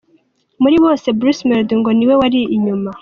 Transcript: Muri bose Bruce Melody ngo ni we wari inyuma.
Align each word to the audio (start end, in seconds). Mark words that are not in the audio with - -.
Muri 0.61 0.75
bose 0.83 1.07
Bruce 1.19 1.41
Melody 1.47 1.75
ngo 1.79 1.91
ni 1.93 2.05
we 2.09 2.15
wari 2.21 2.39
inyuma. 2.55 2.89